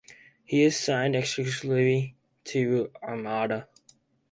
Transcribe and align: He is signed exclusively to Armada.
He 0.43 0.63
is 0.63 0.79
signed 0.79 1.15
exclusively 1.15 2.15
to 2.45 2.91
Armada. 3.03 3.67